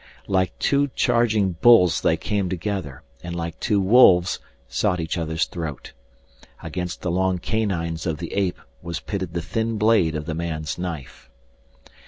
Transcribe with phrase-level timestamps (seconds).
[0.27, 5.93] Like two charging bulls they came together, and like two wolves sought each other's throat.
[6.63, 10.79] Against the long canines of the ape was pitted the thin blade of the man's
[10.79, 11.29] knife.